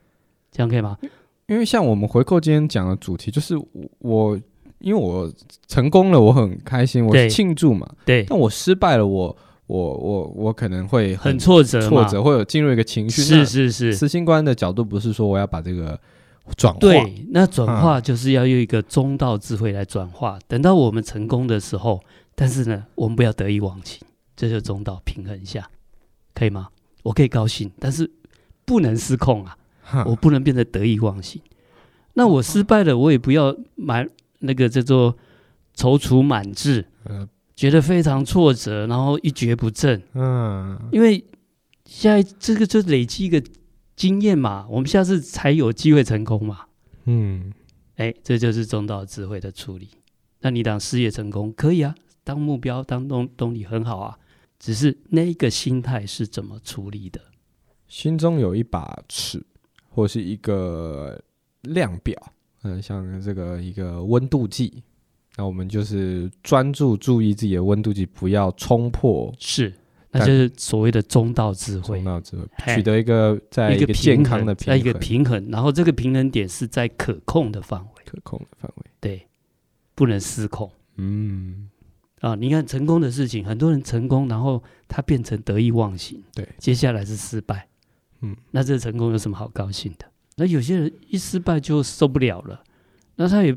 [0.53, 0.97] 这样可以吗？
[1.49, 3.61] 因为像我们回扣今天讲的主题，就是
[3.99, 4.41] 我
[4.79, 5.31] 因为我
[5.67, 7.89] 成功了，我很开心，我庆祝嘛。
[8.07, 8.25] 对。
[8.29, 9.37] 但我失败了，我
[9.71, 13.23] 我我我可能会很，很挫折，挫折会有进入一个情绪。
[13.23, 13.95] 是是是。
[13.95, 15.99] 慈心观的角度不是说我要把这个
[16.57, 20.37] 转化，对，那转化就是要用一个中道智慧来转化。
[20.39, 20.43] 嗯。
[20.49, 22.01] 等到我们成功的时候，
[22.35, 24.01] 但是呢，我们不要得意忘形，
[24.35, 25.71] 这就中道平衡一下，
[26.35, 26.69] 可以吗？
[27.05, 28.11] 我可以高兴，但是
[28.65, 29.57] 不能失控啊。
[30.07, 31.43] 我不能变得得意忘形，
[32.15, 35.17] 那我失败了，我也不要满那个叫做
[35.75, 36.87] 踌躇满志，
[37.61, 40.03] 觉得非常挫折，然后一蹶不振。
[40.15, 41.23] 嗯，因为
[41.85, 43.43] 现在这个就累积一个
[43.95, 46.61] 经验嘛，我们下次才有机会成功嘛。
[47.05, 47.53] 嗯，
[47.97, 49.91] 哎，这就是中道智慧的处理。
[50.41, 51.95] 那你当事业成功可以啊，
[52.25, 54.19] 当目标当动动力很好啊，
[54.59, 57.21] 只是那个心态是怎么处理的？
[57.87, 59.45] 心中有一把尺。
[59.93, 61.21] 或是一个
[61.63, 62.17] 量表，
[62.63, 64.83] 嗯，像这个一个温度计，
[65.41, 69.35] 那我们就是专注注意自己的温度计，不要冲破。
[69.39, 69.73] 是，
[70.11, 71.97] 那就是所谓的中道智慧。
[71.97, 79.27] 中道智慧，取得一个在一个健康的平衡，在一个平衡，然后这个平衡点是在可控的范围，可控的范围，对，
[79.95, 80.71] 不能失控。
[80.99, 81.71] 嗯，
[82.21, 87.67] 啊，你看成功的事情，很多人成功，然后他变成得意忘形，对，接下来是失败。
[88.21, 90.05] 嗯，那这个成功有什么好高兴的？
[90.37, 92.63] 那有些人一失败就受不了了，
[93.17, 93.57] 那他也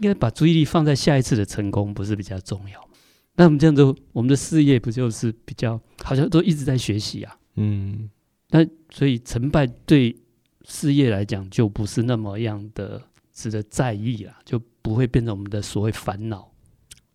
[0.00, 2.88] 应该把注意力放在下一次的成功，不是比较重要吗？
[3.34, 3.82] 那我们这样子，
[4.12, 7.36] 我们的事业不就是比较好像都一直在学习啊？
[7.56, 8.08] 嗯，
[8.50, 10.16] 那所以成败对
[10.64, 16.50] 事业来讲就不是那么样的值得在意了，就不会变成我们的所谓烦恼。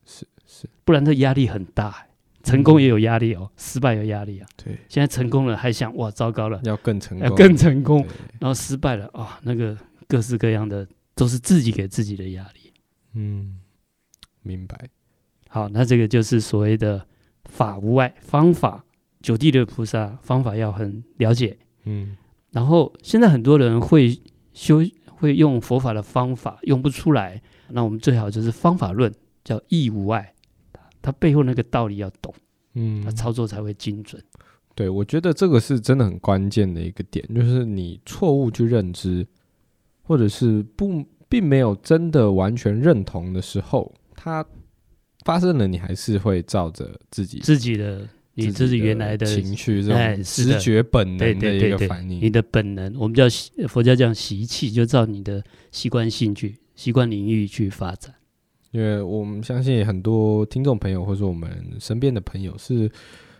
[0.05, 2.07] 是是，不然这压力很大欸。
[2.43, 4.47] 成功也有压力哦，失败有压力啊。
[4.63, 8.03] 对，现在成功了还想哇，糟糕了，要更成功，要更成功，
[8.39, 12.60] 然后失败了啊、哦，那个各式各样的都是自己给自己的压力。
[13.13, 13.57] 嗯，
[14.41, 14.89] 明白。
[15.49, 17.05] 好，那这个就是所谓的
[17.45, 18.85] 法无碍方法，
[19.21, 21.57] 九地的菩萨方法要很了解。
[21.83, 22.15] 嗯，
[22.51, 24.17] 然后现在很多人会
[24.53, 30.33] 修，会用佛法的方法用不出来，那我们最好就是方法论，叫义无碍。
[31.01, 32.33] 它背后那个道理要懂，
[32.75, 34.23] 嗯，它操作才会精准。
[34.73, 39.27] 对，我觉得这个是真的很关键的一个点，就是你错误去认知，
[40.03, 44.45] 或者是不并没有真的完全认同的时候，它
[45.23, 53.23] 发生了，你还是会照着自己自己的你自己原来的情绪这种直觉本能的一个反应，你的本能，我们叫
[53.69, 58.13] 佛教讲习气，就照你的习惯兴趣习惯领域去发展。
[58.71, 62.91] 因为我们相信很多听众朋友，或者说我们身边的朋友，是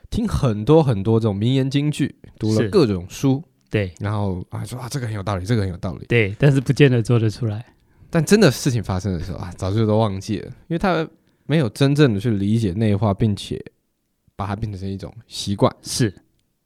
[0.09, 7.65] 听很多很多这种名言金句，读了各种书，对，然后啊说啊这个很有道理，这个很有道理，对，但是不见得做得出来。
[8.11, 11.07] 但真的事情发生的时候啊，早就都忘记了，因为他
[11.47, 13.59] 没有真正的去理解内化，并且
[14.35, 16.13] 把它变成一种习惯，是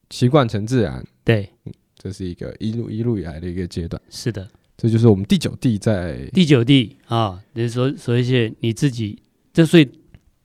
[0.09, 1.01] 习惯成自然。
[1.23, 4.01] 对，嗯，这是一个一路一路以来的一个阶段。
[4.09, 9.21] 是的，这就是我们第九地在第九地啊，就是说说一些你自己，
[9.53, 9.89] 这所以。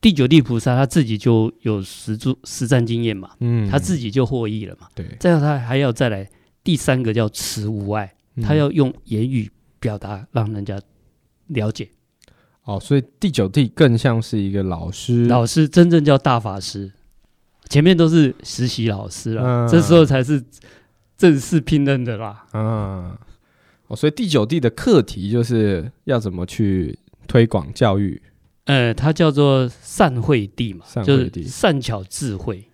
[0.03, 5.05] 第九地菩萨他自己就有实住实战经验嘛，嗯，他自己就获益了嘛，对。
[5.21, 6.27] 再后他还要再来
[6.65, 10.81] 第三个叫持无碍，嗯、他要用言语表达让人家
[11.51, 11.89] 了解。
[12.65, 16.93] 哦，所以第九地更像是一个老师，老师真正叫大法师，
[17.69, 20.45] 前面都是实习老师了，嗯、这时候才是
[21.17, 22.45] 正式聘任的啦。
[22.53, 23.17] 嗯，
[23.87, 26.97] 哦，所以第九地的课题就是要怎么去
[27.27, 28.21] 推广教育。
[28.67, 32.69] 呃，它叫做善慧地嘛，就是善巧智慧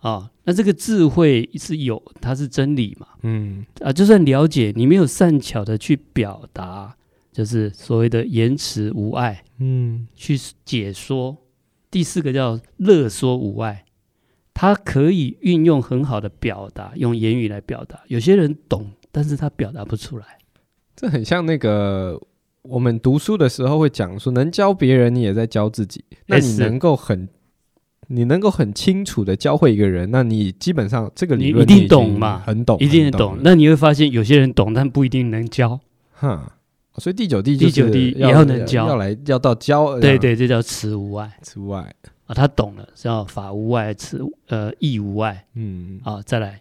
[0.00, 0.30] 啊。
[0.44, 3.06] 那这个智慧是有，它是真理嘛。
[3.22, 6.96] 嗯啊，就算了解，你没有善巧的去表达，
[7.32, 11.36] 就是所谓的言辞无碍，嗯，去解说。
[11.90, 13.84] 第四个叫乐说无碍，
[14.52, 18.00] 他可以运用很好的表达，用言语来表达。
[18.08, 20.26] 有些人懂，但是他表达不出来。
[20.94, 22.20] 这很像那个。
[22.62, 26.04] 我们读书的时候会讲说，能教别人，你也在教自己。
[26.26, 27.26] 那你能够很，
[28.08, 33.38] 你能够很清楚的教会一个人，那你基本上这个理论你一定懂嘛，很懂，一定懂。
[33.40, 35.80] 那你会发现，有些人懂，但不一定能教。
[36.12, 36.42] 哼，
[36.98, 39.98] 所以第九地，第九地也要能教，要来要到教。
[40.00, 41.94] 对对，这叫慈无碍，慈无碍
[42.26, 45.46] 啊，他懂了，叫法无碍，慈呃义无碍。
[45.54, 46.60] 嗯，啊，再来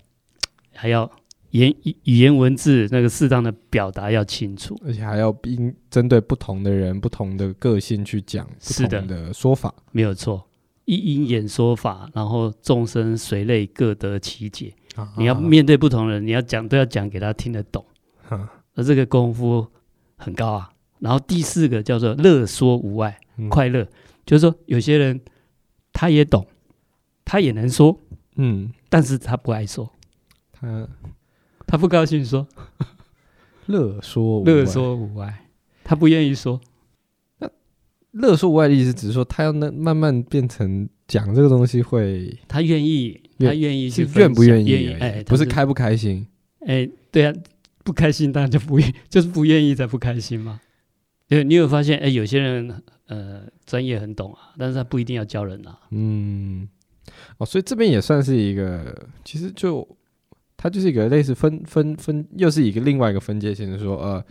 [0.74, 1.10] 还要。
[1.52, 1.74] 言
[2.04, 10.46] 语言文字那个适当的表达要清楚，而且还要因针对不同的人、不同的个性去讲不同的说法，没有错。
[10.84, 14.74] 一因演说法，然后众生随类各得其解。
[14.98, 17.84] 啊、你要面对不同人，你要讲都要讲给他听得懂。
[18.30, 18.50] 那、啊、
[18.86, 19.66] 这个功夫
[20.18, 20.72] 很高啊。
[20.99, 23.88] 然后第四个叫做乐说无碍，嗯、快乐
[24.26, 25.22] 就是说有些人
[25.93, 26.45] 他也懂，
[27.24, 27.99] 他也能说，
[28.36, 29.91] 嗯，但是他不爱说，
[30.51, 30.88] 他。
[31.70, 32.47] 他不高兴说，
[33.68, 35.47] 乐说乐说无碍，
[35.84, 36.61] 他不愿意说。
[37.39, 37.49] 那
[38.11, 44.93] 乐说无碍的意思，只是说他要那慢慢变成讲这个东西会，他愿意，他愿意去愿不愿意？
[44.93, 46.26] 哎，不是开不开心？
[46.61, 47.34] 哎，对啊，
[47.88, 50.60] 不开心当然就不愿，就是不愿意才不开心嘛。
[51.30, 51.98] 对，你有发现？
[52.00, 55.80] 哎，有些人呃专业很懂啊，但是他不一定要教人啊。
[55.92, 56.68] 嗯，
[57.38, 59.88] 哦，所以这边也算是一个，其实就。
[60.60, 64.26] 他就是一个类似分分分，又是一个另外一个分界线，就是说，呃，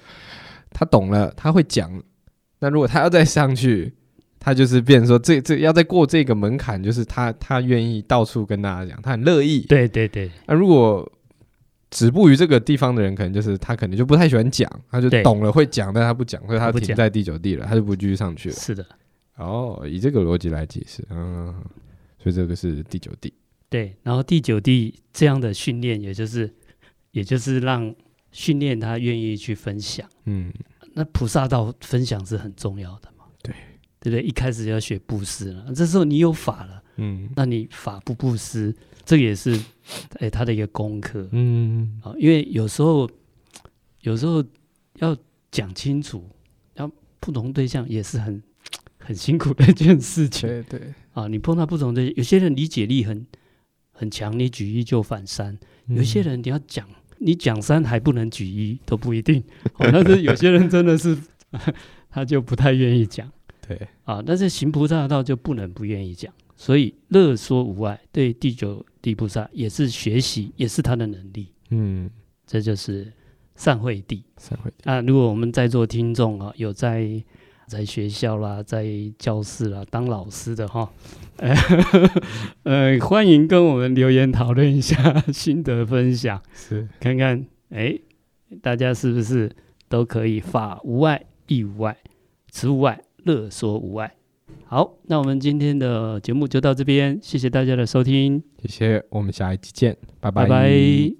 [0.70, 2.02] 他懂了，他会讲。
[2.58, 3.94] 那如果他要再上去，
[4.40, 9.60] 他就是变说， 这这要再过这个门槛，就是他他愿意到处跟大家讲，他很乐意。
[9.68, 10.28] 对对对。
[10.46, 11.08] 那如果
[11.90, 18.54] 止步于这个地方的人，可能就是他可能就不太喜欢讲，他就懂了会讲，但他不讲，所以他停在第九地了，他就不继续上去了。
[18.54, 18.84] 是的。
[19.36, 21.54] 哦，以这个逻辑来解释，嗯，
[22.18, 23.32] 所以这个是第九地。
[23.68, 26.52] 对，然后第九地这样的训练，也就是，
[27.10, 27.94] 也就是让
[28.30, 30.08] 训练他愿意去分享。
[30.24, 30.52] 嗯，
[30.94, 33.15] 那菩萨道分享是很重要的嘛。
[34.10, 34.22] 对，不对？
[34.22, 39.58] 一开始要学布施了，这时候你有法了，嗯，那你法不布施，这也是
[40.20, 41.28] 哎他的一个功课。
[41.32, 43.08] 嗯，啊，因为有时候，
[44.02, 44.44] 有时候
[45.00, 45.16] 要
[45.50, 46.28] 讲清楚，
[46.74, 46.90] 要
[47.20, 48.42] 不同对象也是很
[48.98, 50.48] 很辛苦的一件事情。
[50.48, 53.26] 对对，啊，你碰到不同的，有些人理解力很。
[53.98, 55.58] 很强，你举一就反三。
[55.86, 56.86] 有些人你要讲，
[57.16, 59.42] 你讲三还不能举一都不一定。
[59.78, 61.16] 哦、但是有些人真的是，
[62.10, 63.32] 他就不太愿意讲。
[63.66, 66.32] 对啊，但是行菩萨道就不能不愿意讲。
[66.56, 71.52] 所以乐说无碍，对第九地菩萨也是学习，也是他的能力。
[71.70, 72.10] 嗯，
[72.46, 73.12] 这就是
[73.54, 74.24] 善慧地。
[74.38, 74.90] 善慧地。
[74.90, 77.22] 啊，如果我们在座听众啊，有在。
[77.68, 78.86] 在学校啦，在
[79.18, 80.88] 教室啦，当老师的哈，
[81.38, 81.52] 呃，
[82.62, 87.98] 呃，欢迎跟我们留言讨论一下 心得分享，是看看哎，
[88.62, 89.50] 大家是不是
[89.88, 91.96] 都可以法无碍，义无碍，
[92.52, 94.14] 持无碍，乐说无碍。
[94.64, 100.44] 好，那我们今天的节目就到这边，谢谢大家的收听，谢谢，我们下一期见，拜拜。
[100.44, 101.16] 拜拜。